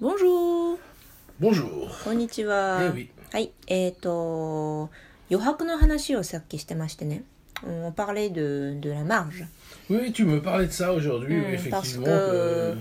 [0.00, 0.78] Bonjour!
[1.40, 1.88] Bonjour.
[2.04, 2.80] こんにちは。
[2.82, 3.08] Eh oui.
[3.32, 3.52] はい。
[3.66, 4.90] えっ、と、
[5.30, 7.22] 余白の話をさっきしてましてね。
[7.62, 9.44] On parlait de, de la marge.
[9.90, 11.70] Oui, tu me parlais de ça aujourd'hui, Hmm, effectivement.
[11.70, 12.76] parce que- que-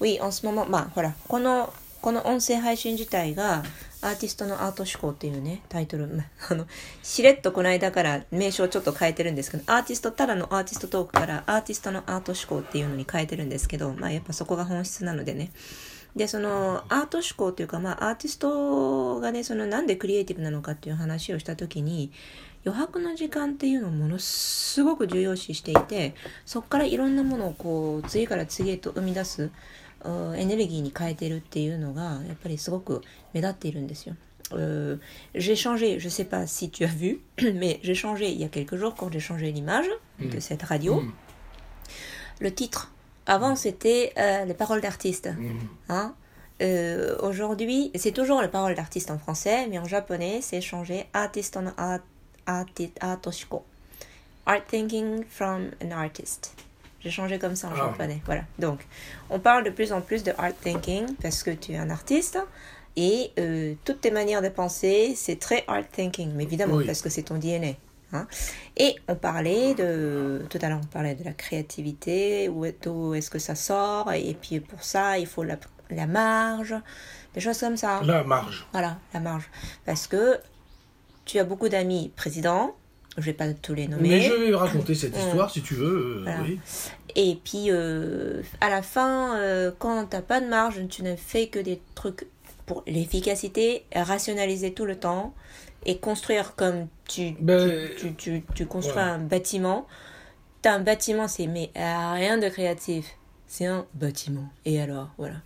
[0.00, 3.62] Oui, en ce moment, まあ、ほら、この、この音声配信自体が、
[4.00, 6.66] アーティストのアート思考っていうね、タイトル、まあ、あの、
[7.02, 15.50] しれっとこの間から名称をちょっと変えてるんですけど、アーティスト、ただのアーティストトークから、アーティストのアート思考っていうのに変えてるんですけど、まあ、やっぱそこが本質なのでね。
[16.16, 22.12] で、その、アート思考っていうか、まあ、アーティストがね、その、なんでクリエイティブなのかっていう話をしたときに、
[22.64, 26.14] 余白の時間っていうのをものすごく重要視していて、
[26.44, 29.50] そこからいろんなものをこう、次から次へと生み出す、うん
[30.36, 33.02] エネルギーに変えてるっていうのが、やっぱりすごく
[33.32, 34.16] 目立っているんですよ。
[34.50, 34.98] Euh,
[35.34, 37.20] j'ai changé, je sais pas si tu as vu,
[37.54, 39.88] mais j'ai changé il y a quelques jours quand j'ai changé l'image
[40.20, 41.00] de cette radio.
[41.00, 41.12] Mm.
[42.40, 42.91] Le titre,
[43.26, 45.28] avant c'était euh, les paroles d'artistes.
[45.28, 45.58] Mm.
[45.88, 46.14] Hein
[46.60, 51.56] Euh, Aujourd'hui, c'est toujours les paroles d'artistes en français, mais en japonais, c'est changé artist
[51.56, 51.98] on art,
[53.00, 53.64] artoshiko.
[54.46, 56.54] Art thinking from an artist.
[57.00, 57.86] J'ai changé comme ça en Ah.
[57.88, 58.20] japonais.
[58.26, 58.42] Voilà.
[58.60, 58.86] Donc,
[59.30, 62.38] on parle de plus en plus de art thinking parce que tu es un artiste.
[62.94, 66.86] Et euh, toutes tes manières de penser, c'est très art thinking, mais évidemment, Oui.
[66.86, 67.72] parce que c'est ton DNA.
[68.12, 68.26] Hein.
[68.76, 73.30] Et on parlait de, tout à l'heure, on parlait de la créativité, où d'où est-ce
[73.30, 75.56] que ça sort, et puis pour ça, il faut la,
[75.90, 76.74] la marge,
[77.34, 78.00] des choses comme ça.
[78.04, 78.66] La marge.
[78.72, 79.48] Voilà, la marge.
[79.86, 80.38] Parce que
[81.24, 82.74] tu as beaucoup d'amis présidents,
[83.16, 84.08] je vais pas tous les nommer.
[84.08, 86.18] Mais je vais raconter cette histoire si tu veux.
[86.18, 86.42] euh, Voilà.
[86.42, 86.58] oui.
[87.14, 91.48] Et puis, euh, à la fin, euh, quand t'as pas de marge, tu ne fais
[91.48, 92.26] que des trucs
[92.64, 95.34] pour l'efficacité, rationaliser tout le temps
[95.84, 99.14] et construire comme tu, Ben, tu, tu, tu, tu construis voilà.
[99.14, 99.86] un bâtiment.
[100.62, 103.06] T'as un bâtiment, c'est mais euh, rien de créatif.
[103.48, 104.48] C'est un bâtiment.
[104.64, 105.42] Et alors, voilà.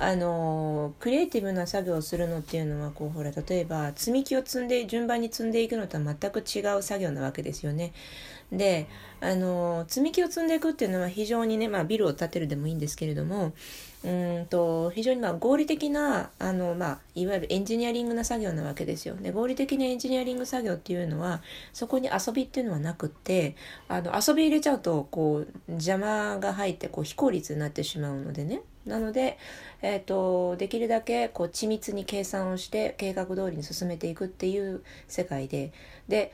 [0.00, 7.92] あのクリエイティブな作業をするのっていうのはこうほら例えば積み木を積んで順番に積んでいくのとは全く違う作業なわけですよね。
[8.52, 8.86] で
[9.20, 13.52] あの積み木を積んでいくっていうのは非常にね、まあ、ビルを建てるでもいいんですけれども
[14.04, 14.08] う
[14.42, 19.16] んと非常にまあ合理的なあの、まあ、いわゆるエンジニアリングな作業なわけですよ。
[19.16, 21.42] で合理的なエンジニアリング作業っていうのは
[21.72, 23.56] そこに遊びっていうのはなくって
[23.88, 28.62] あの遊び入れちゃうとこう邪魔が入ってこう非効率になってしまうのでね。
[28.86, 29.36] なので、
[29.82, 35.72] えー、とできるだけこう緻密に計算をして計画通りに進めていくっていう世界で
[36.08, 36.32] で、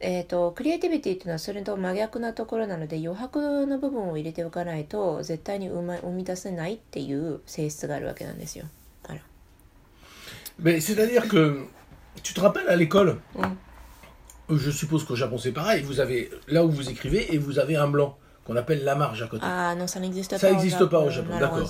[0.00, 8.66] えー、とクリエイティビティっていうのはそれと真逆なところなので余白の部分を入れておかないと絶対に生,、ま、生み出せないっていう性質があるわけなんですよ。
[9.04, 9.20] あら
[10.60, 11.66] Mais c'est-à-dire que
[12.22, 13.42] tu te rappelles à l'école, Mm.
[14.50, 17.58] euh, je suppose qu'au Japon c'est pareil, vous avez là où vous écrivez et vous
[17.58, 19.43] avez un blanc qu'on appelle la marge à côté.
[19.45, 20.39] Ah non, ça n'existe pas.
[20.39, 21.69] Ça n'existe pas au Japon, d'accord.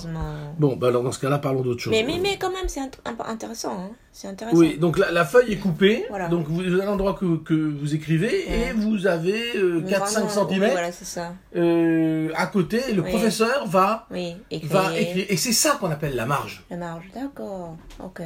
[0.58, 1.92] Bon, bah alors dans ce cas-là, parlons d'autre chose.
[1.92, 2.80] Mais, mais, mais, quand même, c'est
[3.26, 3.78] intéressant.
[3.78, 3.90] Hein.
[4.12, 4.58] C'est intéressant.
[4.58, 6.06] Oui, donc la, la feuille est coupée.
[6.08, 6.28] Voilà.
[6.28, 8.70] Donc vous avez l'endroit que, que, vous écrivez ouais.
[8.70, 10.48] et vous avez euh, 4-5 cm.
[10.50, 11.34] Oui, voilà, c'est ça.
[11.54, 13.10] Euh, à côté, le oui.
[13.10, 14.72] professeur va, oui, écrire.
[14.72, 15.26] va écrire.
[15.28, 16.64] Et c'est ça qu'on appelle la marge.
[16.70, 17.76] La marge, d'accord.
[18.00, 18.22] Ok.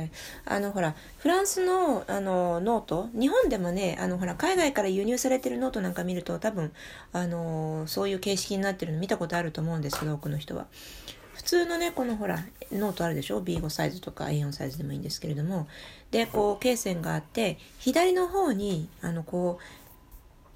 [0.46, 6.72] Ah, あのほらフランスの,あのノート日本でもねあのほら海外から輸入されてるノートなんか見ると多分
[7.12, 10.66] あのそういう形式になってるの見たことあると思うんですけど多くの人は。
[11.34, 15.66] 普通のねこのほらノートあるでしょ？B5 サイズとか A4 サイズでもいいんですけれども。
[16.10, 19.82] でこう罫線があって左の方にあのこう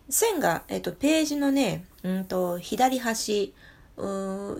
[0.08, 3.54] 線が、えっと、ページのね、うんと、左端、
[3.96, 4.02] う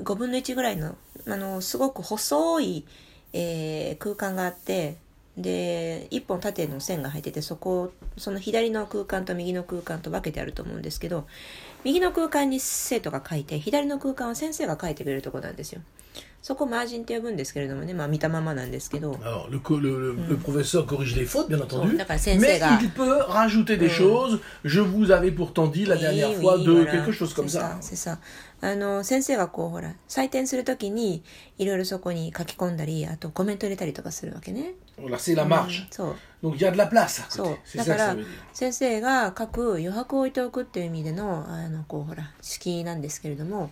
[0.02, 2.84] 5分の1ぐらいの、あの、すごく細い、
[3.32, 4.96] えー空間があって、
[5.36, 11.26] で、1本縦の線が入ってて、そこを、その左の空間と右の空間と分けてあると思うんですけど、
[11.84, 15.80] 右の空間に生徒が書いて左の空間は先生が書いてくれるとこなんですよ。
[16.46, 17.92] そこマージンって呼ぶんですけれどもね。
[17.92, 19.14] まあ見たままなんですけど。
[19.14, 20.28] Alors, le, le, le、
[21.88, 22.90] うん、だから先生が、うん、いいいい
[28.60, 31.24] あの先生がこうほら採点するときに
[31.58, 34.74] いろいろそこに書き込んだりあとコメント入れたりとかするわけね。
[35.18, 35.86] C'est la marge.
[35.90, 36.16] そう。
[36.42, 37.22] Donc y a de la place
[37.76, 38.16] だから
[38.52, 43.70] 先生が書く余白を置いておくっていう意味での、あの、こう、ほら、式なんですけれども、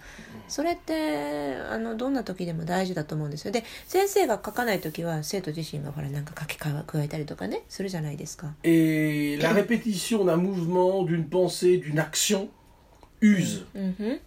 [0.49, 3.53] それって、あの、どんな時でも大事だと思うんですよ。
[3.53, 8.55] で、先生が書かない時は、生徒自身がほら、なんか書き加えたりとかね、するじゃないですか。
[8.63, 12.49] Et la répétition d'un mouvement, d'une pensée, d'une action
[13.21, 13.67] use.
[13.75, 14.21] うんふん。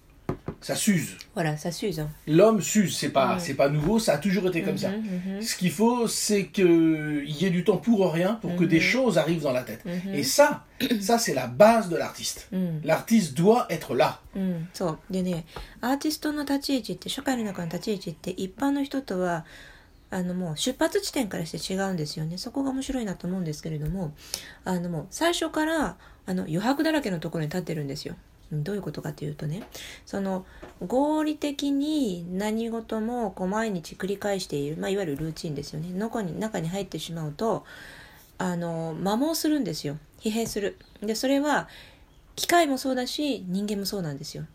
[0.60, 1.16] Ça s'use.
[1.34, 2.08] ほら、さ、シューズン。
[2.26, 4.90] L'homme s'use, c'est pas, c'est pas nouveau, ça a toujours été comme ça.
[4.90, 5.42] Mhm, mhm.
[5.42, 9.18] Ce qu'il faut, c'est qu'il y ait du temps pour rien, pour que des choses
[9.18, 9.82] arrivent dans la tête.
[10.12, 10.64] Et ça,
[11.00, 12.48] ça c'est la base de l'artiste.
[12.52, 12.84] Mm.
[12.84, 14.20] L'artiste doit être là.
[14.34, 15.44] うん、そうでね
[15.82, 19.44] アーティストの立ち位置って社会の中の立ち位置って一般の人とは
[20.10, 24.14] あのもう出発地点からして違うんですよねそこが面白いなと思うんですけれども
[24.64, 28.14] あのもう最初からあの余白だらけのところに立ってるんですよ。
[28.51, 29.63] どういうことかというとね
[30.05, 30.45] その
[30.85, 35.89] 合理的に何事もこう毎日繰り返している、まあ、いわゆるルーチンですよね。
[35.91, 37.65] 中に中に入ってしまうと
[38.37, 39.97] あの摩耗するんですよ。
[40.19, 40.77] 疲弊する。
[41.01, 41.67] でそれは
[42.35, 44.45] 機械もそうだし人間もそうなんですよ。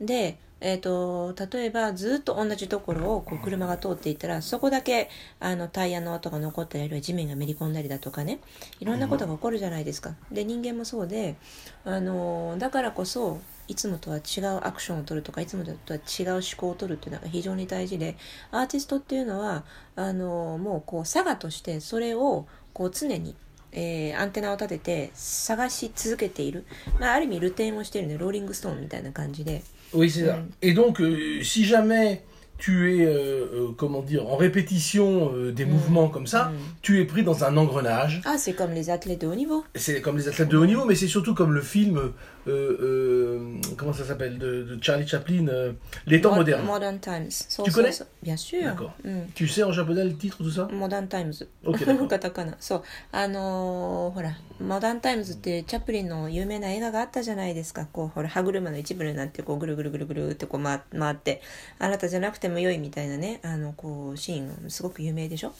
[0.00, 5.08] でえーと、例えばずっと同じところをこう車が通っていったらそこだけ
[5.40, 8.40] あのタイヤの跡が残ったりあるいは地面がめり込んだりだとかね
[8.80, 10.14] いろんなことが起こるじゃないですか。
[10.32, 11.36] で人間もそうで
[11.84, 18.16] あのだからこそいつもとは違うアクションを取るとかいつもとは違う思考を取るっていうのが非常に大事で
[18.50, 19.64] アーティストっていうのは
[19.94, 23.36] あのもうこう佐賀としてそれをこう常に
[23.72, 26.64] えー、アンテナを立てて探し続けている、
[26.98, 29.62] まあ、ある意味ルテンをしているねローリングストーンみたいな感じで
[29.94, 30.36] Oui, c'est ça.
[30.36, 30.50] Mm.
[30.60, 32.22] Et donc, euh, si jamais
[32.57, 35.69] tu es, euh, euh, comment dire, en répétition euh, des mm.
[35.69, 36.53] mouvements comme ça, mm.
[36.81, 38.21] tu es pris dans un engrenage.
[38.25, 39.65] Ah, c'est comme les athlètes de haut niveau.
[39.75, 42.13] C'est comme les athlètes de haut niveau, mais c'est surtout comme le film
[42.47, 45.71] euh, euh, comment ça s'appelle de, de, Charlie Chaplin, euh,
[46.07, 46.65] Les temps modernes.
[46.65, 47.29] Modern Times.
[47.63, 47.91] tu connais
[48.21, 48.63] Bien sûr.
[48.63, 48.93] D'accord.
[49.03, 49.19] Mm.
[49.33, 51.33] Tu sais en japonais le titre, tout ça Modern Times.
[51.65, 52.57] Ok, カタカナ。
[52.59, 52.83] そう。
[53.11, 57.86] あのー、ほら、 モダンタイムズってチャップリンの有名な映画があったじゃないですか。
[57.92, 61.42] こう、ほら、歯車の一部になって、こう、ぐるぐるぐるぐるってこう回回って、
[61.78, 65.54] あなたじゃなくても良いみたいなね、あの、こう、シーン、すごく有名でしょ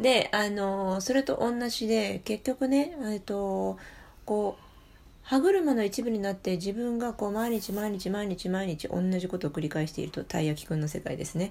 [0.00, 3.78] で、あの、それと同じで、結局ね、えっと、
[4.24, 4.64] こう、
[5.24, 11.50] 歯車の一部になって自分がこう毎日毎日毎日毎日同じことを繰り返しているとたい焼きくんの世界ですね。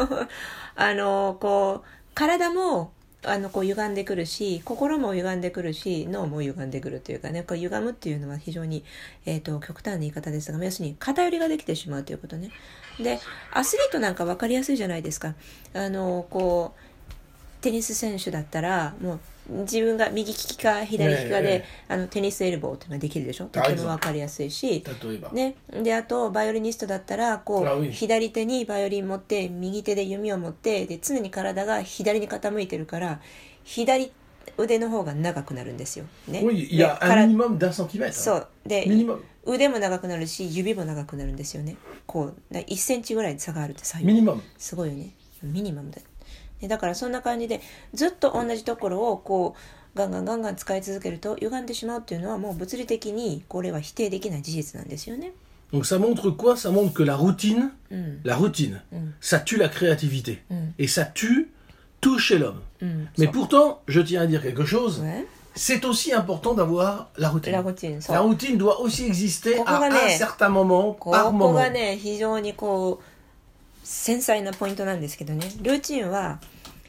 [0.74, 2.92] あのこう体も
[3.24, 8.84] あのこう歪んでくるし心も歪んでくるし脳も歪んでくるというかねこう歪むっていうのは非常に、
[9.26, 12.50] えーと、極端な言い方ですが要するに偏りができてしまうということね。
[12.98, 13.18] で
[13.52, 15.34] アスリートなんか分かりやすいじゃないですか。
[15.74, 23.46] あのこうテニス選手だったらもう自分が右利きか左利きかで、あのテニスエルボーっていうのができるでしょ？
[23.46, 24.84] とても分かりやすいし。
[25.32, 33.20] ね、であとバイオリニストだったらこう左手にバイオリン持って右手で弓を持ってで常に体が左に傾いてるから
[33.64, 34.12] 左
[34.56, 36.06] 腕の方が長くなるんですよ。
[36.26, 36.98] ね、いや、
[38.12, 38.48] そう。
[38.66, 38.86] で
[39.44, 41.76] 腕も長くなるし指も長くなるんですよね。
[42.06, 45.14] こう1センチぐらい差があるって最後すごいよね。
[45.42, 46.02] ミニマムだ。
[46.62, 47.60] だからそんな感じで
[47.94, 55.32] ずっと同じところをこうガンガンガンガン使い続けると歪んでしまうっていうのはもう物理的にこれは否定できない事実なんですよね。
[55.72, 58.24] Donc ça montre quoi Ça montre que la routine, mm.
[58.24, 58.96] la routine, mm.
[59.20, 60.42] ça tue la créativité.
[60.50, 60.54] Mm.
[60.78, 61.50] Et ça tue
[62.00, 62.60] tout chez l'homme.
[63.18, 65.00] Mais pourtant, je tiens à dire quelque chose.
[65.00, 65.26] Ouais.
[65.54, 67.52] C'est aussi important d'avoir la routine.
[67.52, 71.60] La routine, la routine doit aussi exister à un certain moment, par moment.
[73.88, 75.50] 繊細なポイントなんですけどね。
[75.62, 76.40] ルーチンは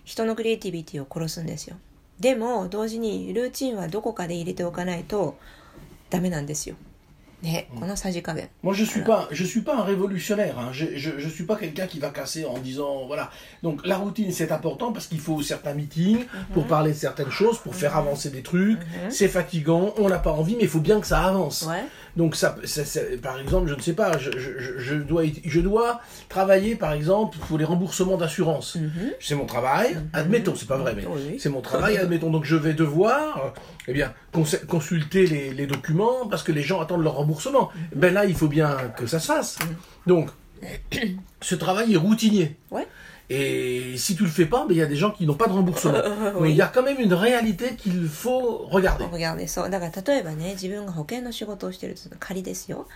[0.04, 1.78] 人のクリエイティビティを殺すんですよ。
[2.20, 5.38] でも同時にルーチンはどこかで入れておかないと
[6.10, 6.76] ダメなんですよ。
[8.64, 10.60] Moi, je suis pas, je suis pas un révolutionnaire.
[10.60, 10.70] Hein.
[10.74, 13.30] Je, je, je, suis pas quelqu'un qui va casser en disant voilà.
[13.64, 16.70] Donc la routine c'est important parce qu'il faut certains meetings pour mhm.
[16.70, 18.00] parler de certaines choses, pour faire mhm.
[18.08, 18.80] avancer des trucs.
[18.80, 19.10] Mhm.
[19.10, 21.68] C'est fatigant, on n'a pas envie, mais il faut bien que ça avance.
[22.18, 22.56] Donc ça,
[23.22, 24.32] par exemple, je ne sais pas, je,
[24.78, 28.78] je, dois, je dois travailler par exemple pour les remboursements d'assurance.
[29.20, 29.98] C'est mon travail.
[30.14, 31.06] Admettons, c'est pas vrai, mais
[31.38, 31.98] c'est mon travail.
[31.98, 32.30] Admettons.
[32.30, 33.54] Donc je vais devoir,
[33.88, 34.14] eh bien,
[34.69, 37.71] consulter les, les documents parce que les gens attendent leur remboursement remboursement.
[37.95, 39.59] Ben là, il faut bien que ça se fasse.
[40.07, 40.31] Donc,
[41.41, 42.57] ce travail est routinier.
[42.71, 42.87] Ouais.
[43.31, 45.47] Et si tu le fais pas, ben, il y a des gens qui n'ont pas
[45.47, 45.95] de remboursement.
[46.41, 49.05] Mais il y a quand même une réalité qu'il faut regarder.
[49.07, 49.49] Regarder.
[49.49, 52.87] そうだから例えばね、自分が保険の仕事をしてると仮ですよ。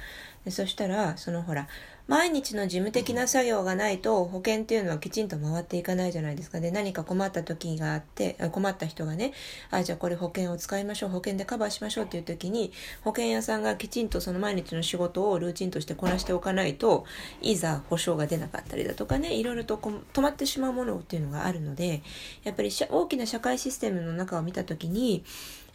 [0.50, 1.66] そしたら、そのほら、
[2.07, 6.59] 毎日の事務的な作業がないと保険っていうのはきちんと回っていかないじゃないですか。
[6.59, 9.31] で、何か困った時があって、困った人がね、
[9.71, 17.05] あ、じゃあこれ保険を使いましょう、保険でカバーしましょうっていう時に、保険屋さんがきちんとその毎日の仕事をルーチンとしてこなしておかないと、
[17.41, 22.03] いざ保証が出なかったりだとかね、いろいろと止まってしまうものっていうのがあるので、
[22.43, 25.23] やっぱり大きな社会システムの中を見た時に、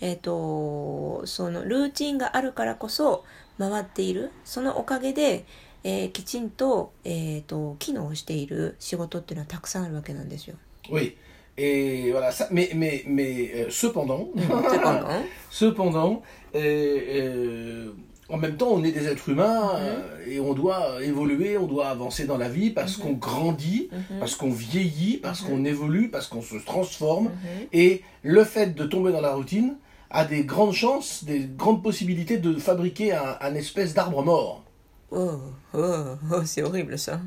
[0.01, 3.25] えっ、ー、と、そのルーチンがあるからこそ
[3.59, 5.47] 回っている、そのおかげで、
[5.84, 10.56] えー、きちんと,、えーと、機能している仕事っていうのはたくさんあるわけなんですよ。
[10.90, 11.16] Oui.
[11.56, 15.08] Et voilà, ça, mais, mais, mais euh, cependant, cependant,
[15.52, 16.22] cependant
[16.56, 17.92] euh, euh,
[18.28, 20.32] en même temps, on est des êtres humains mm -hmm.
[20.32, 23.04] et on doit évoluer, on doit avancer dans la vie parce mm -hmm.
[23.04, 24.20] qu'on grandit, mm -hmm.
[24.20, 27.30] parce qu'on vieillit, parce qu'on évolue, parce qu'on se transforme.
[27.72, 29.76] Et le fait de tomber dans la routine
[30.10, 34.64] a des grandes chances, des grandes possibilités de fabriquer un, un espèce d'arbre mort.
[35.11, 35.27] うう
[35.73, 37.19] う c'est horrible ça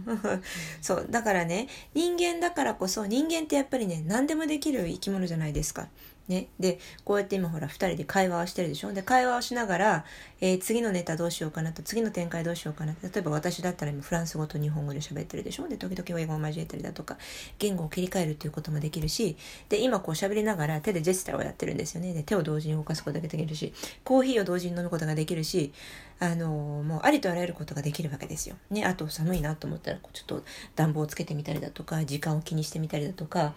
[0.81, 5.87] そうだからね人間だからこそ人間ってやっぱりね何でもできる生き物じゃないですか
[6.31, 6.47] ね。
[6.59, 10.05] で、こうやって今ほら2人で会話をしてるでしょで、会話をしながら、
[10.39, 17.17] えー、次のネタどうしようかなと、次の展開どうしようかな例えば私だったら今フランス語と日本語で喋ってるでしょで、時々英語を交えたりだとか、
[17.59, 19.37] 言語を切り替えるっていうこともできるし、
[19.69, 22.13] で、今こう喋りながら手でジェスチャーをやってるんですよね。
[22.13, 23.73] で、手を同時に動かすことができるし、
[24.03, 25.73] コーヒーを同時に飲むことができるし、
[26.21, 28.55] あの、もうありとあらゆることができるわけですよ。
[28.69, 30.43] ね、あと寒いなと思ったら、ちょっと
[30.75, 33.53] 暖房をつけてみたりだとか、時間を気にしてみたりだとか、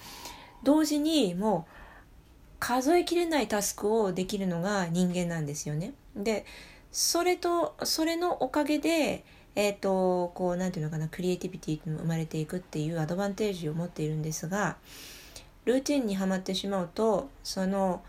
[0.63, 5.93] 同時にもう、数えきれないタスクをできるのが人間なんですよね。
[6.17, 6.47] で
[6.93, 9.23] それとそれのおかげで
[9.55, 14.77] えっ、ー、とこう何て言うのかなクリエイティビティも生まれていくっていうアドバンテージを持っているんですが
[15.67, 18.03] ルーティンにはまってしまうとその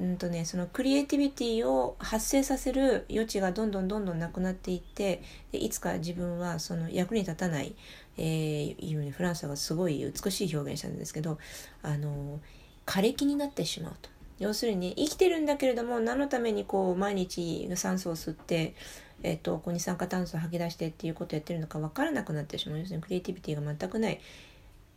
[0.00, 7.74] うんとね、そのクリエイティビティを発生させる余地がどんどんどんどんなくなっていってでいつか自分はその役に立たない、
[8.16, 11.38] えー、いうにフランスがすごい美しい表現したんですけど
[11.82, 12.40] あの
[12.86, 14.08] 枯れ木になってしまうと。
[14.38, 18.74] 要するに生きてるんだけれども何のためにこう毎日酸素を吸って、
[19.22, 24.18] えっと、こう二酸化炭素を吐き出してっていうことをやってるのか分からなくなってしまう要するにクリエイティビティが全くない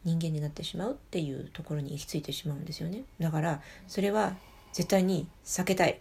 [0.05, 4.35] 人間になってしまうっていうところに行き着いてしまうんですよねだからそれは
[4.72, 6.00] 絶対に避けたい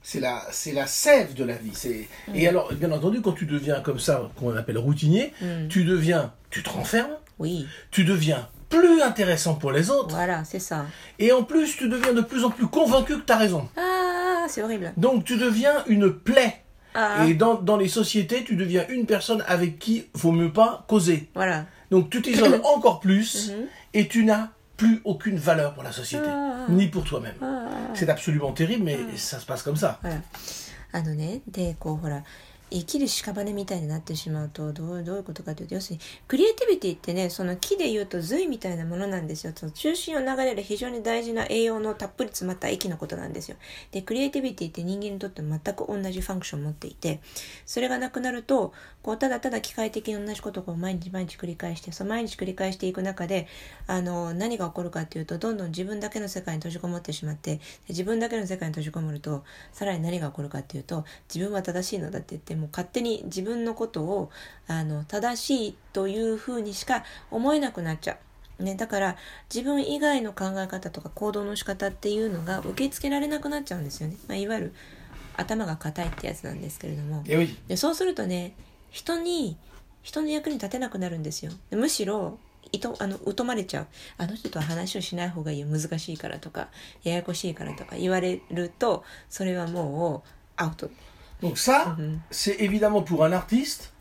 [0.00, 1.72] C'est la, c'est la sève de la vie.
[1.74, 2.08] C'est...
[2.28, 2.34] Mm.
[2.34, 5.68] Et alors, bien entendu, quand tu deviens comme ça, qu'on appelle routinier, mm.
[5.68, 7.66] tu deviens, tu te renfermes, oui.
[7.90, 10.14] tu deviens plus intéressant pour les autres.
[10.14, 10.86] Voilà, c'est ça.
[11.18, 13.68] Et en plus, tu deviens de plus en plus convaincu que tu as raison.
[13.76, 14.92] Ah, c'est horrible.
[14.96, 16.62] Donc, tu deviens une plaie.
[16.94, 17.26] Ah.
[17.26, 21.28] Et dans, dans les sociétés, tu deviens une personne avec qui vaut mieux pas causer.
[21.34, 21.66] Voilà.
[21.90, 23.66] Donc, tu t'isoles encore plus mhm.
[23.94, 24.48] et tu n'as
[24.83, 26.65] plus aucune valeur pour la société, ah.
[26.67, 27.35] ni pour toi-même.
[27.41, 27.67] Ah.
[27.93, 29.99] C'est absolument terrible, mais ça se passe comme ça.
[32.73, 39.53] 生きる屍みたいになってしまうとどうどういうことかというと要するにクリエイティビティってねその木でいうと髄みたいなものなんですよ。
[39.55, 43.57] その中心を流れる非常に大事な栄養のたっぷり詰まった液のことなんですよ。
[43.91, 47.21] でクリエイティビティって人間にとって全く同じファンクションを持っていて
[47.65, 53.47] それがなくなるとこうただただ機械的に同じことを毎日毎日繰り返してその毎日繰り返していく中で
[53.85, 64.29] あの何が起こるかっていうとどんどん自分だけの世界に閉じこもってしまって自分だけの世界に閉じこもるとさらに何が起こるかっていうと自分は正しいのだって言ってもう勝手に自分のことを
[64.67, 68.13] あの正しいというふうにしか思えなくなっちゃ
[68.59, 68.63] う。
[68.63, 69.17] ね、だから
[69.53, 74.15] 自分以外の考え方とか行動の仕方っていうのが受け付けられなくなっちゃうんですよね。
[74.27, 74.73] まあ、いわゆる
[75.35, 77.23] 頭が硬いってやつなんですけれども
[77.67, 78.53] でそうするとね
[78.91, 79.57] 人に
[80.03, 81.51] 人の役に立てなくなるんですよ。
[81.71, 82.37] むしろ
[82.71, 86.67] いとあの疎まれちゃうあの人とは話をしない方がいいよ難しいからとか
[87.03, 90.89] ややこしいからとか言われるとそれはもうアウト
[91.42, 92.18] Donc ça, mm -hmm.
[92.30, 93.92] c'est évidemment pour un artiste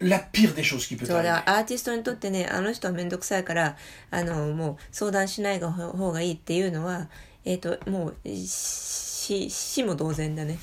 [0.00, 3.76] la pire des choses qui peut そうだ、アーティストにとってね、あの人はめんどくさいから、
[4.10, 7.08] あの、もう相談しない方がいいっていうのは、
[7.44, 10.58] えっ、ー、と、もう、死、死も同然だね。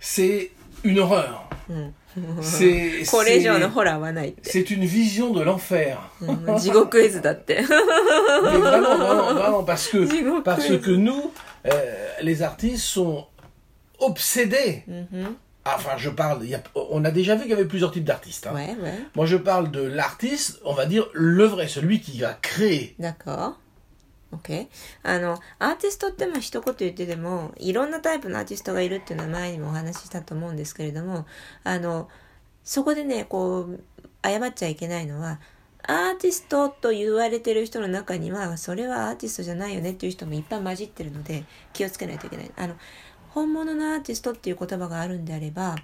[0.00, 0.50] C'est
[0.82, 1.40] une horreur.
[1.68, 1.94] うん。
[2.40, 4.42] c'est これ以上のホラーはないって。
[4.50, 5.98] C'est une vision de l'enfer.
[6.58, 7.62] 地獄絵図だって。
[7.62, 11.32] Mais vraiment, vraiment, vraiment, parce que, parce que nous,
[11.66, 11.70] euh,
[12.22, 13.26] les artistes sont
[13.99, 14.83] obsédé.
[14.89, 15.33] Mm-hmm.
[15.65, 18.45] Enfin, je parle, y a, on a déjà vu qu'il y avait plusieurs types d'artistes.
[18.45, 18.53] Hein.
[18.53, 18.99] Ouais, ouais.
[19.15, 22.95] Moi, je parle de l'artiste, on va dire le vrai, celui qui va créer.
[22.99, 23.57] D'accord.
[24.31, 24.67] OK。
[25.01, 31.25] あの、アーティストってまあ一言言ってでも、いろんなタイプのアーティストがいるっていうのは前にもお話ししたと思うんですけれども、
[31.63, 32.09] あの、
[32.63, 33.83] そこでね、こう、
[34.23, 35.39] 謝っちゃいけないのは、
[35.87, 42.51] アーティストと言われてる人の中には、それはアーティストじゃないよねっていう人もいっぱい混じってるので、気をつけないといけない。
[42.55, 42.75] あの、
[43.35, 45.75] 本物のアーティストっていう言葉があるんであれば、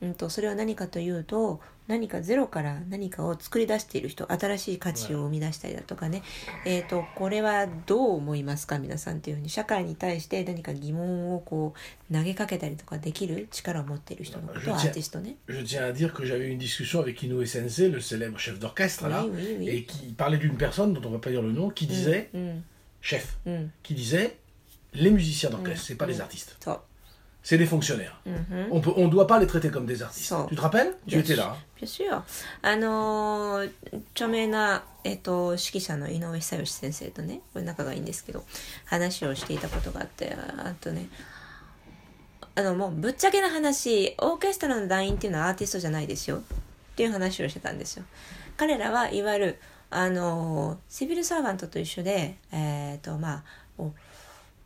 [0.00, 6.22] うんと、それは何かというと何かゼロから何かを作り出している人新しい価値を生み出したりだとかね、
[6.64, 11.74] えっ、ー、とこれはどう思いますか皆さんっていうふうに社会に対して何か疑問をこ
[12.10, 15.36] う投げかけたりとかできる力を持っている人のことをアーティストね。
[15.46, 19.26] Je tiens à dire que j'avais une discussion avec Inoue Sensei, le célèbre chef d'orchestre là,
[19.26, 19.68] oui, oui, oui.
[19.68, 22.38] et qui parlait d'une personne dont on va pas dire le nom, qui disait, mm,
[22.38, 22.62] mm.
[23.02, 23.66] chef, mm.
[23.82, 24.38] qui disait,
[24.94, 26.56] les musiciens d'orchestre, c'est pas les artistes.
[27.44, 28.18] C'est des fonctionnaires.
[28.26, 28.68] Mm-hmm.
[28.70, 30.34] On peut, on doit pas les traiter comme des artistes.
[30.48, 30.96] Tu te rappelles?
[31.06, 31.56] Tu étais là.
[31.76, 32.22] Bien sûr.
[32.62, 33.70] あのー、
[34.14, 38.44] 著名な、えっ、ー、と、指揮者の井上久義先生とね、これ仲がいいんですけど、
[38.86, 41.08] 話をしていたことがあって、あとね、
[42.54, 46.38] あの、もうぶっちゃけな話、オーケストラの団員っていうのはアーティストじゃないですよ。
[46.38, 46.40] っ
[46.96, 48.04] ていう話をしてたんですよ。
[48.56, 49.58] 彼らはいわゆる、
[49.90, 53.44] あのー、シビルサーバントと一緒で、えっ、ー、と、ま
[53.78, 53.84] あ、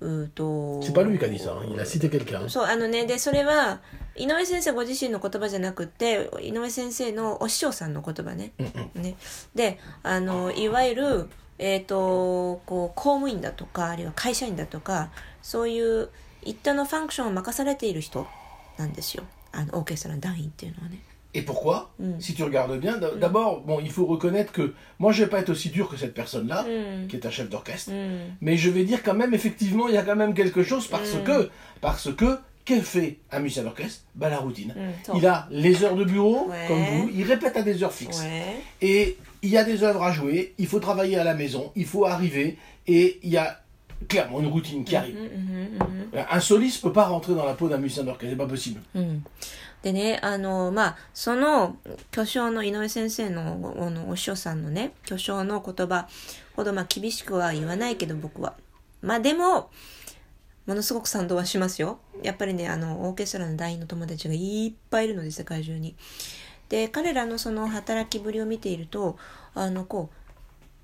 [0.00, 1.66] うと C'est pas lui qui a dit ça, hein.
[1.68, 2.48] il a cité quelqu'un.
[2.48, 3.80] そうあのねでそれは
[4.16, 8.52] 井上先生ご自身の言葉じゃなくて井上先生のお師匠さんの言葉ね。
[8.94, 9.16] ね
[9.54, 11.28] であのいわゆる、
[11.58, 15.10] えー、とこう公務員だとかあるいは会社員だとか
[15.42, 16.10] そういう
[16.42, 18.26] 一定のファンクションを任されている人
[18.76, 21.02] なんですよあのオーケストラの団員っていうのはね。
[21.34, 21.92] Et pourquoi.
[21.98, 22.18] Hmm.
[22.18, 23.18] Si tu regardes bien, hmm.
[23.20, 26.62] d'abord, il faut reconnaître que moi, je vais pas être aussi dur que cette personne-là,
[26.62, 27.06] hmm.
[27.08, 27.92] qui est un chef d'orchestre,
[28.40, 31.14] mais je vais dire quand même, effectivement, il y a quand même quelque chose parce
[31.24, 34.02] que, parce que, qu'est fait un musicien d'orchestre?
[34.14, 34.74] Bah, la routine.
[35.14, 38.22] il a les heures de bureau, comme vous, il répète à des heures fixes.
[38.80, 41.86] Et il y a des œuvres à jouer, il faut travailler à la maison, il
[41.86, 42.56] faut arriver,
[42.86, 43.60] et il y a
[44.08, 45.16] clairement une routine qui arrive.
[46.30, 48.80] Un soliste ne peut pas rentrer dans la peau d'un musicien d'orchestre, c'est pas possible.
[49.82, 51.76] でねあのまあその
[52.10, 56.08] 巨匠の井上先生のあのお師匠さんのね巨匠の言葉
[56.56, 58.54] ほどまあ厳しくは言わないけど僕は。
[59.00, 59.70] まあでも
[60.66, 62.00] ものすごく賛同はしますよ。
[62.22, 65.94] やっぱりねあのオーケストラの団員の友達がいっぱいいるので世界中に。
[66.68, 69.16] で彼らのその働きぶりを見ていると
[69.54, 70.16] あのこう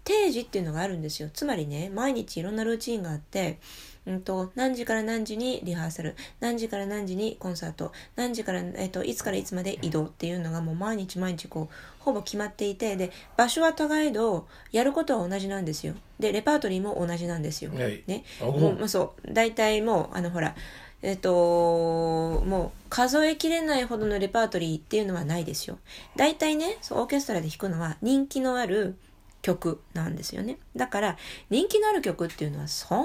[0.05, 1.29] 定時っていうのがあるんですよ。
[1.33, 3.59] つまりね毎日いろんなルーチンがあって、
[4.07, 15.95] うん、と何時から何時にリハーサル何時から何時にコンサート何時から、えっといつからいつまで移動っていうのがもう毎日毎日こうほぼ決まっていてで場所は互いどやることは同じなんですよ。
[16.19, 18.03] でレパートリーも同じなんですよ、はい。
[18.07, 18.25] ね。
[18.41, 19.33] もうそう。
[19.33, 20.55] 大体もうあのほら
[21.03, 25.79] えっともう数えきれないほどのレパートリーっていうのはないですよ。
[26.17, 28.97] 大体ねそうオーケストラで弾くのは人気のある
[29.45, 31.17] 曲なんですよねだから
[31.51, 32.99] 人気のある曲っていうのはそん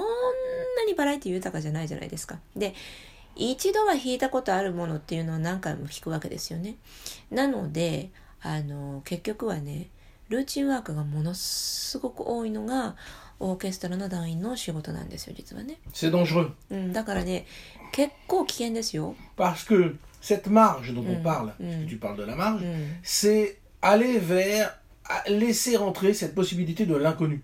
[0.86, 2.74] にバラエティ豊かじゃないじゃないですかで
[3.36, 6.76] 一度は弾いたことあるものっていうのを何回も弾くわけですよね
[7.30, 8.10] なので
[8.42, 9.90] あの結局はね
[10.30, 12.96] ルーチンワークがものすごく多いのが
[13.38, 15.78] オーケストラの団員の仕事なんですよ実はね.
[16.70, 17.46] うん、だからね
[17.92, 21.22] 結構危険ですよ、Parce que cette marge dont on Mm.
[21.22, 21.88] parle, Mm.
[21.88, 24.70] tu parles de la marge, うん、c'est aller vers,
[25.28, 27.42] laisser rentrer cette possibilité de l'inconnu.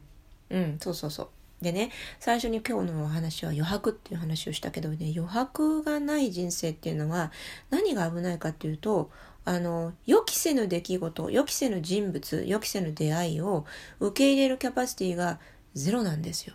[0.49, 1.29] うん、そうそうそう
[1.61, 7.33] でね最初に今日のお話は余白っていう話をしたけどね余白がない人生っていうのは
[7.71, 9.11] 何が危ないかっていうと
[9.45, 13.65] あの予期せぬ出来事予期せぬ人物予期せぬ出会いを
[14.01, 15.39] 受け入れるキャパシティが
[15.75, 16.55] ゼロなんですよ。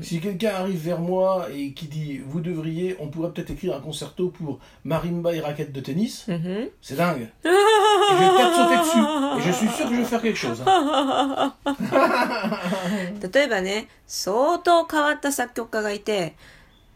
[0.00, 3.80] Si quelqu'un arrive vers moi et qui dit vous devriez, on pourrait peut-être écrire un
[3.80, 7.22] concerto pour marimba et raquette de tennis, うんふん c'est dingue.
[7.22, 8.98] Et je vais peut-être sauter dessus.
[9.38, 10.62] Et je suis sûr que je vais faire quelque chose.
[10.64, 11.54] hein.
[13.32, 16.34] 例えばね相当変わった作曲家がいて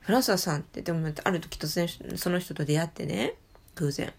[0.00, 3.35] フランソワさんってでもある時突然その人と出会ってね
[3.74, 4.12] 偶然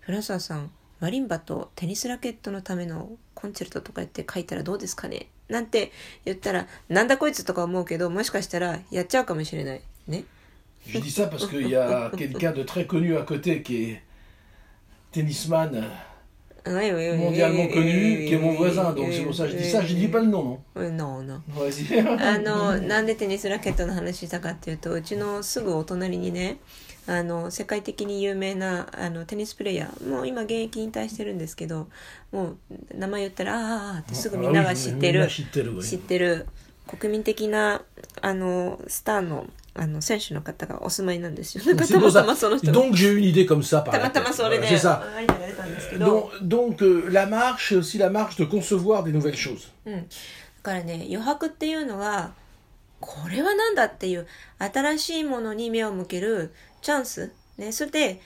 [0.00, 5.91] フランソワさん マリンバとテニスラケットのためのコンチェルトとかやって書いたらどうですかねなんて
[6.25, 10.25] 言ったらなんだこいつとか思うけどもしかしたらやっちゃうかもしれないね
[10.87, 14.01] Je dis ça parce qu'il y a quelqu'un de très connu à côté qui est
[15.11, 15.83] tennisman
[16.67, 18.93] euh, mondialement connu, qui est mon voisin.
[18.93, 19.81] Donc c'est pour ça que je dis ça.
[19.81, 21.99] Je dis pas le nom, non うん non non Vas-y.
[21.99, 26.59] あのなんでテニスラケットの話したかっていうとうちのすぐお隣にね
[27.09, 31.87] あの世界的に有名なあのテニスプレーヤーもう今現役引退してるんですけど
[32.31, 32.57] もう
[32.95, 36.45] 名前言ったら「あーあーあー」ってすぐみんなが知ってる、Ah 知ってる知ってる
[36.85, 37.81] 国民的な
[38.21, 41.63] あのスターのあの選手の方がお住まいなんですよ。
[41.63, 45.01] たまた.まその人が Donc j'ai une idée comme ça par たまた.まそれで C'est ça.
[45.97, 49.71] Donc, donc, euh, la marche, aussi la marche de concevoir des nouvelles choses.
[49.85, 50.01] うん、だ
[50.61, 52.33] からね余白っていうのは
[52.99, 58.20] これは何だっていう新しいものに目を向けるチャンス、ね、それで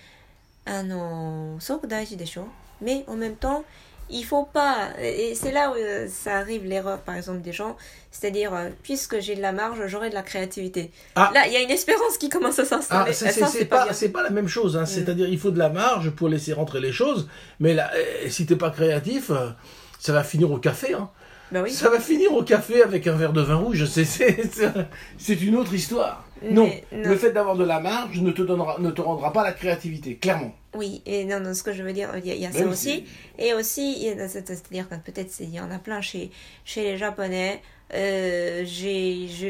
[0.65, 2.49] あのーすごく大事でしょ
[2.81, 3.65] Mais en même temps
[4.11, 7.77] il faut pas et c'est là où euh, ça arrive l'erreur par exemple des gens
[8.11, 11.31] c'est-à-dire euh, puisque j'ai de la marge j'aurai de la créativité Ah.
[11.35, 13.47] là il y a une espérance qui commence à Ah, s'installer c'est- Ah, c'est ça,
[13.49, 13.93] c'est pas pas, bien.
[13.93, 14.77] c'est pas la même chose.
[14.79, 14.87] Hein.
[14.87, 17.29] C'est-à-dire, il faut de la marge pour laisser rentrer les choses.
[17.61, 19.51] Mais là, euh, si t'es pas créatif, euh,
[19.99, 20.95] ça va finir au café.
[20.95, 21.11] Hein.
[21.53, 23.85] bah oui Ça va finir au café avec un verre de vin rouge.
[23.87, 24.73] C'est, c'est, c'est-
[25.19, 26.25] c'est une autre histoire.
[26.52, 27.10] non, Mais non.
[27.10, 30.16] le fait d'avoir de la marge ne te, donnera, ne te rendra pas la créativité,
[30.18, 30.54] clairement.
[30.76, 32.50] Oui, et non, non, ce que je veux dire, il y a, il y a
[32.50, 33.06] Ben ça oui, aussi.
[33.38, 36.32] Et aussi, c'est-à-dire que peut-être il y en a plein chez,
[36.66, 37.62] chez les Japonais,
[37.94, 39.48] euh, j'ai, je,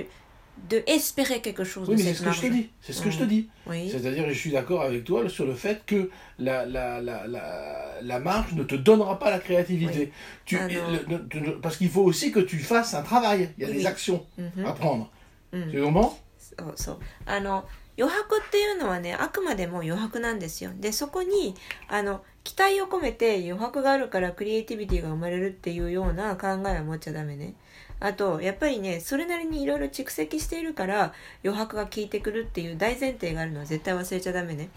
[0.69, 2.69] de espérer quelque chose Oui, de mais c'est cette ce que je te dis.
[2.81, 3.27] C'est ce que je te Mm.
[3.27, 3.49] dis.
[3.67, 7.95] Oui, C'est-à-dire, je suis d'accord avec toi sur le fait que la, la, la, la,
[8.01, 10.11] la marge ne te donnera pas la créativité.
[10.45, 10.99] Tu, Ah non.
[11.09, 13.49] le- le- parce qu'il faut aussi que tu fasses un travail.
[13.57, 13.87] Il y a Oui, des oui.
[13.87, 14.65] actions Mhm.
[14.65, 15.11] à prendre.
[15.53, 15.71] Mm.
[15.71, 16.19] Tu comprends?
[16.57, 16.99] そうそう。
[17.25, 20.71] あの、余白っていうのはね、あくまでも余白なんですよ。
[20.79, 21.55] で、そこに、
[21.87, 27.53] あの、期待を込めて余白があるからクリエイティビティが生まれるっていうような考えは持っちゃダメね。
[27.99, 34.69] あとやっぱりねそれなりにいろいろ蓄積しているから余白が効いてくるっていう大前提があるのは絶対忘れちゃダメね。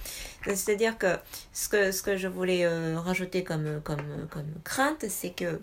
[0.45, 1.19] C'est-à-dire que
[1.53, 5.61] ce que, ce que je voulais rajouter comme, comme, comme crainte, c'est que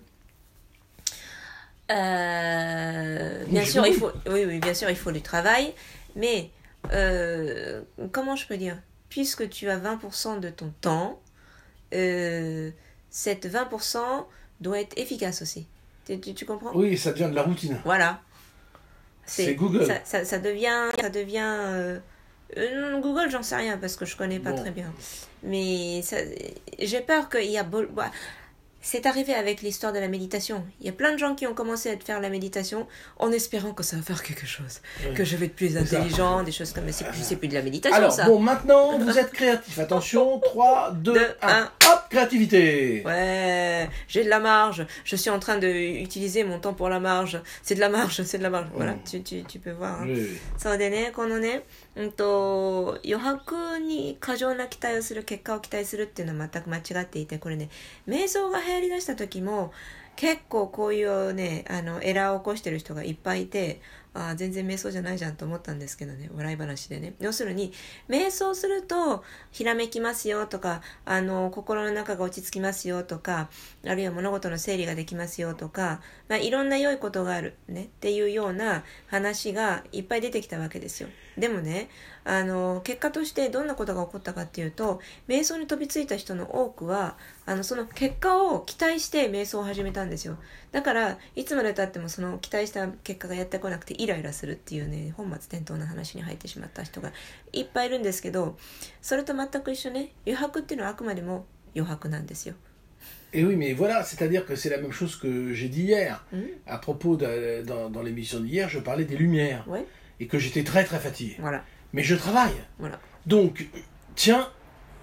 [1.90, 5.74] euh, bien sûr, il faut, oui, oui, bien sûr, il faut du travail,
[6.16, 6.50] mais
[6.92, 8.78] euh, comment je peux dire?
[9.08, 11.20] Puisque tu as 20% de ton temps,
[11.94, 12.70] euh,
[13.10, 13.98] cette 20%
[14.60, 15.66] doit être efficace aussi.
[16.06, 16.72] Tu, tu, comprends?
[16.74, 17.80] Oui, ça devient de la routine.
[17.84, 18.20] Voilà.
[19.24, 19.86] C'est Google.
[19.86, 20.90] Ça, ça, ça, devient.
[21.00, 21.98] Ça devient euh,
[22.58, 24.92] euh, Google, j'en sais rien parce que je connais pas très bien.
[25.42, 26.02] Mais
[26.78, 27.62] j'ai peur qu'il y a.
[27.62, 28.10] Bah,
[28.84, 30.62] c'est arrivé avec l'histoire de la méditation.
[30.78, 32.86] Il y a plein de gens qui ont commencé à faire la méditation
[33.18, 34.80] en espérant que ça va faire quelque chose,
[35.14, 37.06] que je vais être plus intelligent, des choses comme ça.
[37.14, 37.96] C'est plus, de la méditation.
[37.96, 39.78] Alors, bon, maintenant, vous êtes créatif.
[39.78, 41.62] Attention, 3, 2, 1.
[41.62, 43.02] Hop, créativité.
[43.06, 43.63] Ouais,
[44.08, 44.86] j'ai de la marge.
[45.04, 47.40] Je suis en train d'utiliser mon temps pour la marge.
[47.62, 48.66] C'est de la marge, c'est de la marge.
[48.74, 50.02] Voilà, tu, tu, tu peux voir.
[50.02, 50.06] Hein.
[50.06, 50.38] Oui, oui.
[51.96, 57.68] うんと余白に過剰な期待をする結果を期待するっていうのは全く間違っていてこれね
[58.08, 59.72] 瞑想が流行りだした時も
[60.16, 63.80] 結構こういうねあのエラーを起こしてる人がいっぱいいて
[64.14, 66.30] あ全然瞑想じゃないじゃんと思ったんですけどね。
[66.34, 67.14] 笑い話でね。
[67.20, 67.72] 要するに
[68.08, 73.50] 瞑想するとひらめきますよとかあの心の中が落ち着きますよとか
[73.84, 77.84] あるいは物事の整理ができますよとか、まあ、いろんな良いことがあるね。
[77.84, 81.08] っていうような話がいっぱい出てきたわけですよ。
[81.36, 81.88] でもね
[82.24, 90.38] あの結果としてどんなことが起こったかっていうと瞑想に飛びついた人の多くはあのその結果を期待して瞑想を始めたんですよ
[90.72, 97.12] だからいつまでたってもその期待した結果がやってこなくてイライラするっていうね本末転倒な話に入ってしまった人が
[97.52, 98.56] いっぱいいるんですけど
[99.02, 101.44] それと全く一緒ね余白っていうのはあくまでも
[101.76, 102.54] 余白なんですよ
[103.34, 106.24] Et oui, mais voilà, c'est-à-dire que c'est la même chose que j'ai dit hier.
[106.32, 106.38] Mmh.
[106.68, 109.64] À propos de, dans, dans l'émission d'hier, je parlais des lumières.
[109.66, 109.84] Ouais.
[110.20, 111.36] Et que j'étais très très fatigué.
[111.40, 111.64] Voilà.
[111.94, 112.60] Mais je travaille.
[112.78, 112.98] Voilà.
[113.24, 113.66] Donc,
[114.16, 114.48] tiens,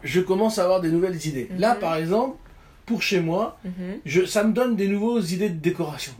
[0.03, 1.49] je commence à avoir des nouvelles idées.
[1.57, 2.37] Là, par exemple,
[2.85, 3.57] pour chez moi,
[4.05, 6.13] je, ça me donne des nouvelles idées de décoration.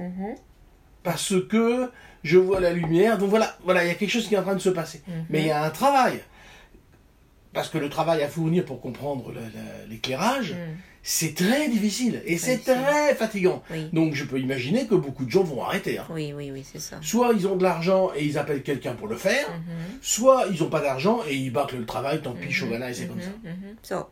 [1.04, 1.92] Parce que
[2.24, 3.18] je vois la lumière.
[3.18, 5.02] Donc voilà, voilà, il y a quelque chose qui est en train de se passer.
[5.30, 6.22] Mais il y a un travail.
[7.54, 9.34] Parce que le travail à fournir pour comprendre
[9.90, 10.56] l'éclairage,
[11.04, 13.64] c'est très difficile et c'est très fatigant.
[13.94, 15.98] Donc je peux imaginer que beaucoup de gens vont arrêter.
[15.98, 16.06] Hein.
[16.10, 16.98] Oui, oui, oui, c'est ça.
[17.02, 19.98] Soit ils ont de l'argent et ils appellent quelqu'un pour le faire, mm-hmm.
[20.02, 22.90] soit ils n'ont pas d'argent et ils battent le travail, tant pis, mm -hmm.
[22.90, 23.32] et c'est comme ça.
[23.84, 24.10] So,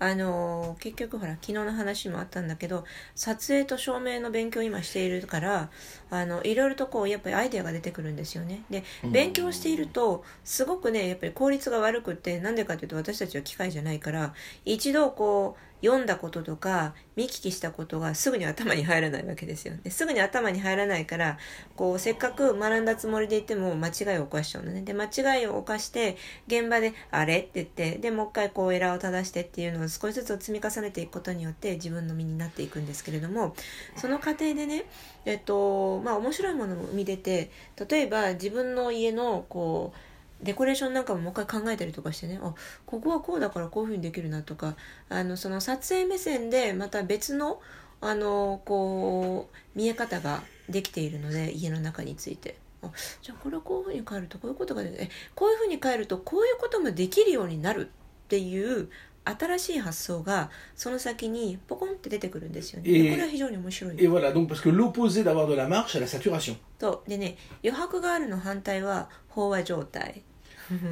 [0.00, 5.70] あの結局ほら昨日の話もあったんだけど撮影と照明の勉強を今しているから
[6.10, 19.74] あのいろいろとこうやっぱりアイデアが出てくるんですよねで勉強しているとすごくねやっぱり効率が悪くってなんでかというと私たちは機械じゃないから一度こう読んだこととか見聞きしたことがすぐに頭に入らないわけですよ。
[19.82, 21.38] ですぐに頭に入らないから
[21.76, 24.82] こうせっかく学んだつもりでいても間違いを犯しちゃうのね。
[24.82, 33.54] で間違いを犯して現場で「あれ?」って言ってでもう一回こうエラーを正してっていうのを少しずつ積み重ねていくことによって自分の身になっていくんですけれども
[33.96, 34.84] その過程でね
[35.24, 37.50] えっとまあ面白いものも生み出て
[37.88, 39.98] 例えば自分の家のこう
[40.42, 42.54] デコレーションなんかももう一回考えたりとかしてねあ
[42.86, 44.76] ここはこうだからこういうふうにできるなとか
[45.08, 47.60] あのその撮影目線でまた別の
[48.00, 52.56] あのこう見え方ができているので家の中について。
[52.80, 58.88] あじゃあこれをこういうふうに変えるとこういうことがえこういうふうに変えるとこういうこともできるようになるっていう
[59.24, 63.10] 新しい発想がその先にポコンって出てくるんですよね。
[63.10, 63.94] これは非常に面白い。
[63.96, 66.56] Et voilà, donc parce que l'opposé d'avoir de la marche, c'est la saturation.
[66.78, 70.22] とでね、余白があるの反対は飽和状態。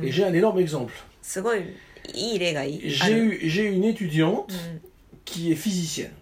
[0.03, 0.93] Et j'ai un énorme exemple.
[2.15, 4.53] J'ai eu, j'ai une étudiante
[5.25, 6.13] qui est physicienne.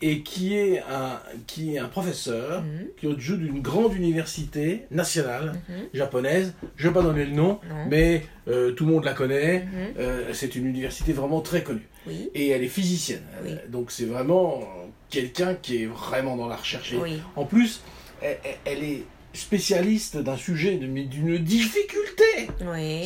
[0.00, 2.88] et qui est un, qui est un professeur, mhm.
[2.96, 5.88] qui est au jeu d'une grande université nationale mhm.
[5.92, 6.54] japonaise.
[6.76, 7.58] Je ne vais pas donner le nom,
[7.88, 9.60] mais euh, tout le monde la connaît.
[9.60, 9.94] Mhm.
[9.98, 11.88] Euh, c'est une université vraiment très connue.
[12.34, 13.24] Et elle est physicienne.
[13.44, 14.62] Euh, donc c'est vraiment
[15.10, 16.94] quelqu'un qui est vraiment dans la recherche.
[17.36, 17.82] En plus,
[18.22, 19.02] elle, est
[19.34, 22.48] spécialiste d'un sujet, d'une difficulté.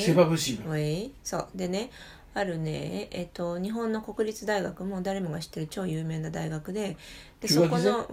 [0.04, 0.62] C'est pas possible.
[0.68, 1.12] Oui.
[1.24, 1.38] So,
[2.34, 6.96] あるね、えっと日本の国立大学も誰もが知ってる超有名な大学で、
[7.40, 8.08] でそこの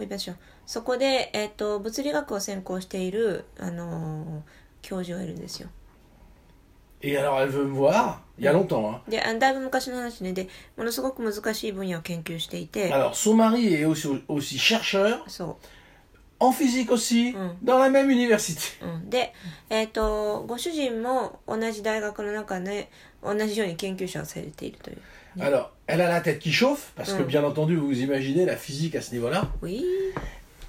[0.65, 4.43] そこでえっと物理学を専攻しているあの
[4.81, 5.69] 教授がいるんですよ。
[7.01, 9.01] Et alors elle veut me voir il y a longtemps.
[9.07, 9.09] Hein.
[9.09, 12.91] で、だいぶ昔の話ねで、ものすごく難しい分野を研究していて。
[12.91, 15.23] Alors son mari est aussi aussi chercheur.
[15.27, 15.55] そう。
[16.41, 18.79] en physique aussi, dans la même université.
[19.09, 19.33] で、
[19.69, 22.89] えっ、ー、と、ご主人も同じ大学の中で
[23.22, 24.98] 同じように研究者をされているという。
[25.40, 29.00] Alors, elle a la tête qui chauffe, parce que bien entendu, vous imaginez la physique à
[29.00, 29.50] ce niveau-là.
[29.62, 29.84] Oui.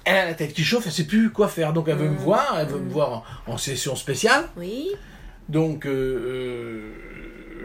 [0.04, 1.72] elle a la tête qui chauffe, elle sait plus quoi faire.
[1.72, 4.48] Donc elle veut me voir, elle veut me voir en, session spéciale.
[4.56, 4.90] Oui.
[5.48, 6.92] Donc euh,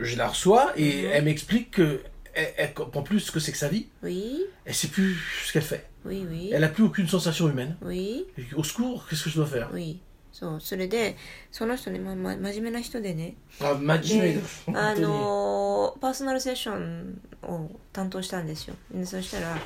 [0.02, 2.02] je la reçois et elle m'explique que
[2.34, 3.88] elle, comprend plus ce que c'est que sa vie.
[4.04, 4.42] Oui.
[4.66, 5.88] Elle sait plus ce qu'elle fait.
[6.06, 6.50] Oui, oui.
[6.54, 7.76] Elle n'a plus aucune sensation humaine.
[7.84, 8.26] Oui.
[8.56, 10.00] au secours, qu'est-ce que je dois faire Oui.
[10.39, 11.17] そうそれで
[11.51, 13.37] その人ね、まま、真面目な人でね。
[13.59, 18.75] あ真面目あのパーソナルセッションを担当したんですよ。
[18.93, 19.57] でそしたら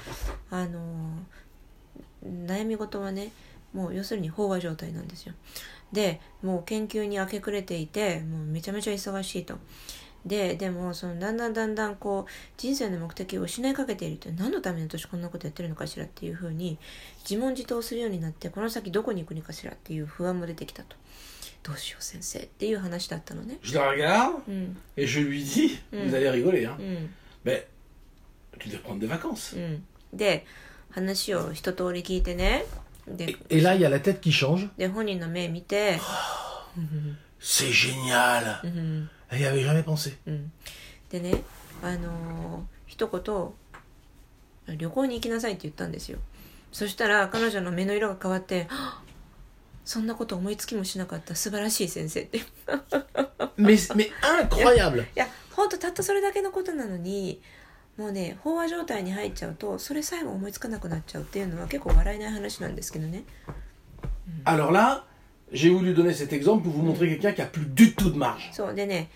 [0.49, 0.79] あの
[2.25, 3.33] 悩み事はね
[3.73, 5.35] もう要するに飽和状態なんですよ。
[5.91, 9.59] でもう研究に明け暮れていてもうめちゃめちゃ忙しいと
[10.25, 16.79] ででもそのだんだんだんだんこう人生の目的を失いかけているって何のために私こんなことやってるのかしらっていうふうに
[17.29, 20.97] 自問自答するようになってこの先どこに行くにかしらっていう不安も出てきたと。
[21.63, 23.59] どうしよう先生っていう話だったのね。
[23.63, 27.67] Je la regarde、うん、et je lui dis、うん、vous allez rigoler hein、うん、mais
[28.59, 30.47] tu dois prendre des vacances、うん、で
[30.91, 32.65] 話を一通り聞いてね。
[33.07, 34.71] で et là il y a la tête qui change.
[34.79, 35.99] で本人の目見て。
[37.41, 40.17] C'est génial、うん Elle n'y avait jamais pensé.
[40.27, 40.53] うん、
[41.11, 41.43] でね
[41.83, 46.19] あのー、一言旅行に行きなさいって言ったんですよ。
[46.73, 48.69] そしたら彼女の目の色が変わって
[49.85, 51.35] そんなこと思いつきもしなかった。
[51.35, 52.41] 素晴らしい先生って。
[53.61, 54.11] mais, mais
[54.49, 57.41] incroyable いや本当たったそれだけのことなのに
[57.97, 63.25] もうね飽和状態に入っちゃうとそれさえも思いつかなくなっちゃうっていうのは結構笑えない話なんですけどね、
[64.27, 65.05] うん、Alors là
[65.52, 68.18] j'ai voulu donner cet exemple pour vous montrer quelqu'un qui a plus du tout de
[68.18, 69.10] marge そうでね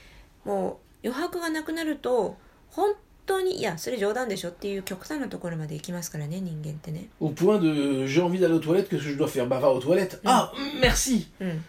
[0.45, 2.37] もう余白がなくなると
[2.69, 2.93] 本
[3.26, 7.08] 当にいやそれ冗談でしょっていう極端なところまで行きますからね人間ってね。
[7.20, 10.20] Au point de j'ai envie d'aller aux toilettes que je dois faire bah va aux toilettes
[10.24, 11.28] ah merci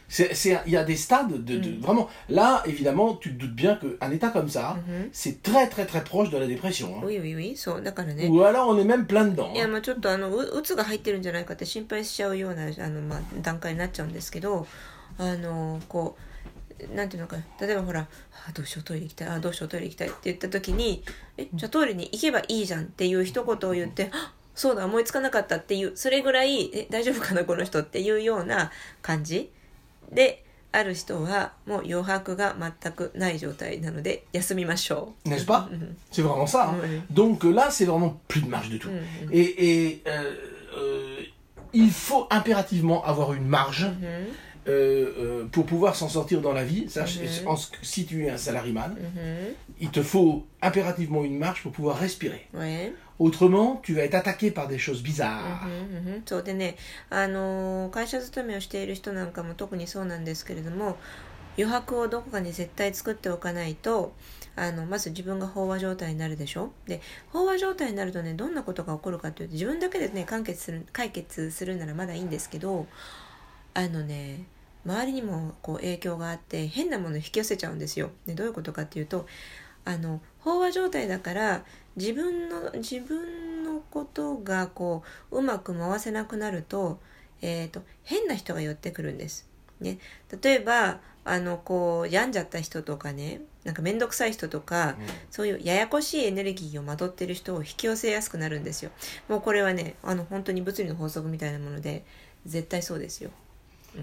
[0.10, 3.56] c'est c'est il y a des stades de, de vraiment là évidemment tu te doutes
[3.56, 4.78] bien que un état comme ça
[5.12, 7.02] c'est très très très proche de la dépression hein.
[7.06, 14.68] oui oui oui そうだからね ou alors on est même plein dedans いやまあちょっとあのうつが入ってるんじゃないかって心配しちゃうようなあのまあ段階になっちゃうんですけど
[15.18, 16.35] あのこう
[16.94, 18.02] なんていうのか例えばほら
[18.48, 21.04] あどうしようトイレ行きたいあどうしようトイレ行きたいって言った時に
[21.38, 28.72] えじゃあトイレに行けばいいじゃんっていう一言を言ってあそうだ思いつかなかったっていうそれぐらいえ大丈夫かなこの人っていうような
[29.02, 29.52] 感じ
[30.12, 35.30] である人はもう余白が全くない状態なので休みましょう。
[35.30, 35.70] N'est-ce pas
[36.12, 36.70] C'est vraiment ça.
[36.70, 37.02] Hein?
[37.10, 38.90] Donc là, c'est vraiment plus de marge du tout.
[39.32, 40.34] Et, et euh,
[40.78, 41.22] euh,
[41.72, 43.88] il faut impérativement avoir une marge.
[44.68, 47.56] Euh, euh, pour pouvoir s'en sortir dans la vie, sache, mhm.
[47.84, 49.54] si tu es un salariman, mhm.
[49.80, 52.48] il te faut impérativement une marche pour pouvoir respirer.
[53.20, 55.68] Autrement, tu vas être attaqué par des choses bizarres.
[56.26, 56.78] そうでね、
[57.12, 60.98] あの会社勤めをしている人なんかも特にそうなんですけれども、
[61.58, 64.14] 余白をどこかに絶対作っておかないと、
[64.56, 67.02] あのまず自分が飽和状態になるでしょで
[67.34, 72.88] 飽和状態になるとねどんなことが起こるかというと自分だけでね解決する解決するならまだいいんですけど
[73.74, 74.46] あのね
[74.86, 78.12] 周りにもこう影響があって変なものを引き寄せちゃうんですよ。
[78.26, 79.26] でどういうことかっていうと
[79.84, 81.64] あの飽和状態だから
[81.96, 87.00] 自分の自分のことがこううまく回せなくなると,、
[87.42, 89.48] えーと、変な人が寄ってくるんです。
[89.80, 90.00] ね、
[90.42, 98.92] 例えばあのこう病んじゃった人とかねなんか面倒くさい人とか、うん、そういうややこしいエネルギーをまとってる人を引き寄せやすくなるんですよ。
[99.28, 102.06] もうこれはねあの本当に物理の法則みたいなもので
[102.46, 103.32] 絶対そうですよ。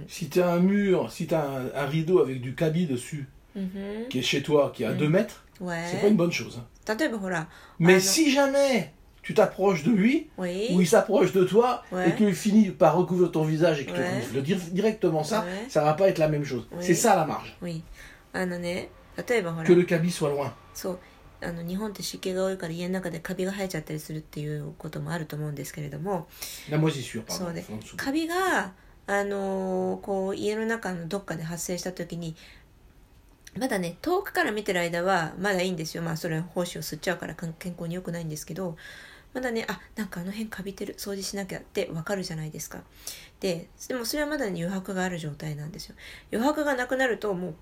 [0.08, 4.08] Si tu as un mur, si tu as un, rideau avec du cabi dessus, mhm.
[4.10, 5.12] qui est chez toi, qui est à 2 mhm.
[5.12, 6.62] mètres, c'est pas une bonne chose.
[6.88, 7.47] Hein.
[7.80, 12.69] Mais si jamais tu t'approches de lui, ou il s'approche de toi, et qu'il finit
[12.71, 16.19] par recouvrir ton visage et que tu le dire directement ça, ça va pas être
[16.19, 16.67] la même chose.
[16.80, 17.58] C'est ça la marge.
[17.62, 17.84] Oui.
[18.34, 20.53] Que le cabi soit loin.
[21.39, 26.27] あの日本って湿気が多いから家の中でカビが生えちゃったりするっていうこともあると思うんですけれども
[27.27, 28.73] そうねカビが
[29.06, 32.36] あのー、こう家の中のどっかで発生した時に
[33.58, 36.02] まだね遠くから見てる間はまだいいんですよ。
[36.02, 38.76] まあそれ胞子を吸っちゃうから健康に良くないんですけど
[39.35, 42.83] まだねあなんかあの辺カビてる掃除しなきゃってわかるじゃないですか。
[43.40, 45.97] ででもそれはまだ、余白がある状態なんですよ。
[46.33, 47.55] 余白がなくなるともう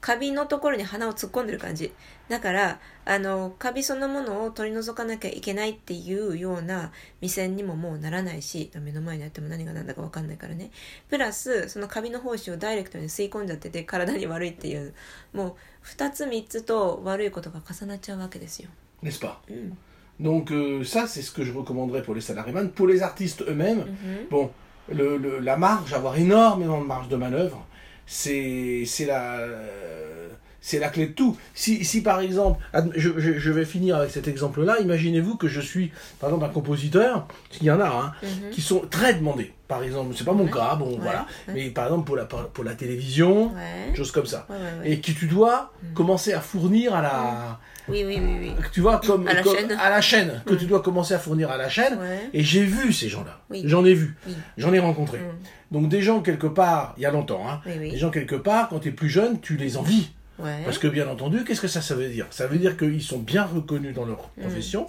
[0.00, 1.92] カビのところに鼻を突っ込んでる感じ。
[2.28, 10.70] だからあのカビそのものを取り除かなきゃいけないっていうような目線にももうならないし目の前にあっても何が何だか分かんないからね。
[11.08, 14.94] プラスそのカビの胞子をダイレクトに吸い込んじゃってて体に悪いっていう
[15.34, 18.70] もう2つ3つと悪いことが重なっちゃうわけですよ。
[19.02, 19.78] N'est-ce pas、うん
[20.20, 22.52] Donc euh, ça, c'est ce que je recommanderais pour les salariés.
[22.74, 24.30] Pour les artistes eux-mêmes, mm-hmm.
[24.30, 24.50] bon,
[24.90, 27.64] la marge, avoir énormément de marge de manœuvre,
[28.06, 29.38] c'est la,
[30.60, 31.36] c'est la clé de tout.
[31.54, 32.60] Si, si par exemple,
[32.94, 37.26] je, je, vais finir avec cet exemple-là, imaginez-vous que je suis, par exemple, un compositeur,
[37.60, 38.50] il y en a, hein, mhm.
[38.50, 39.52] qui sont très demandés.
[39.66, 42.74] Par exemple, c'est pas mon cas, bon voilà, mais par exemple pour la, pour la
[42.74, 43.52] télévision,
[43.94, 44.46] choses comme ça.
[44.84, 45.94] Et que tu dois mhm.
[45.94, 47.60] commencer à fournir à la...
[47.88, 48.52] Oui, oui, oui, oui.
[48.72, 51.50] Tu vois, comme à la chaîne, à la chaîne que tu dois commencer à fournir
[51.50, 51.98] à la chaîne.
[52.32, 53.40] Et j'ai vu ces gens-là.
[53.64, 54.16] J'en ai vu.
[54.56, 55.18] J'en ai rencontré.
[55.18, 55.74] Mm.
[55.74, 58.80] Donc des gens quelque part, il y a longtemps, hein, des gens quelque part, quand
[58.80, 60.10] tu es plus jeune, tu les envies.
[60.64, 62.26] Parce que bien entendu, qu'est-ce que ça, ça veut dire?
[62.30, 64.42] Ça veut dire qu'ils sont bien reconnus dans leur mm.
[64.42, 64.86] profession.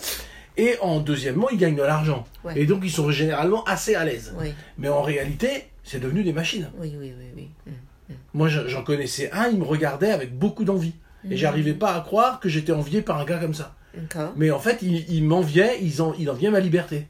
[0.58, 2.26] Et en deuxièmement, ils gagnent de l'argent.
[2.56, 4.34] Et donc ils sont généralement assez à l'aise.
[4.78, 6.70] Mais en réalité, c'est devenu des machines.
[6.78, 7.26] Oui, oui, oui.
[7.36, 7.48] oui.
[7.66, 10.94] Mm, Moi, j'en connaissais un, il me regardait avec beaucoup d'envie.
[11.26, 13.76] Et j'arrivais pas à croire que j'étais envié par un gars comme ça.
[14.38, 17.08] Mais en fait, il, il m'enviait, il, en, il enviait ma liberté.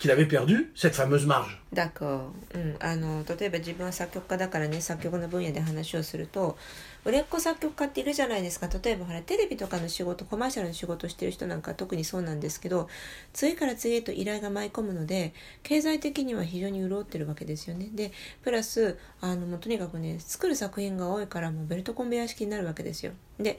[0.00, 1.60] Qu'il avait perdu cette fameuse marge.
[1.74, 2.32] D'accord.
[2.54, 6.56] うん、あの例えば自分は作曲家だからね作曲の分野で話をすると
[7.04, 12.88] 売れっ子作曲家っているじゃないですか例えばほらテレビとかの仕事コマーシャルの仕事してる人なんか特にそうなんですけど
[13.34, 18.10] 次から次へと依頼が舞い込むので経済的には非常に潤ってるわけですよねで
[18.42, 23.58] プラスあのもうとにかくね作る作品が多いからもうベルトコンベヤー式になるわけですよで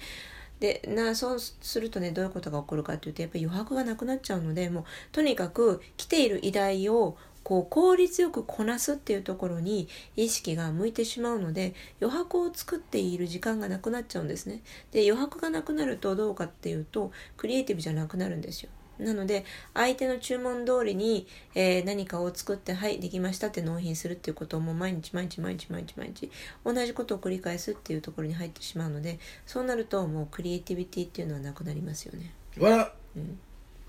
[0.61, 14.61] でなそうするとねどういうことが起こるかっていうとやっぱり余白がなくなっちゃうのでもうとにかく来ている依頼をこう効率よくこなすっていうところに意識が向いてしまうので余白を作っている時間がなくなっちゃうんですね。
[14.91, 18.69] で余白がなくなるとどうかっていうとクリエイティブじゃなくなるんですよ。
[19.01, 26.31] なので相手の注文通りに、えー、何かを作ってはいできましたって納品するっていうことをもう毎日毎日毎日毎日毎日
[26.63, 32.33] 同じことを繰り返すっていうところに入ってしまうのでそうなるともうクリエイティビティっていうのはなくなりますよね。
[32.57, 32.91] Voilà.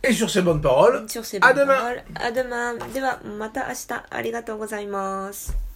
[0.05, 1.79] Et sur ces bonnes paroles, sur ces bonnes à demain.
[1.79, 2.93] Paroles, à demain.
[2.93, 5.72] ではまた明日ありがとうございます。